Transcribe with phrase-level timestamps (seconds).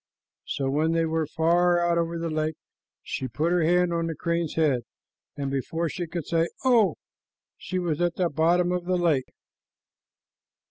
[0.47, 2.55] So when they were far out over the lake,
[3.03, 4.81] she put her hand on the crane's head,
[5.37, 6.95] and before she could say "Oh!"
[7.55, 9.31] she was at the bottom of the lake.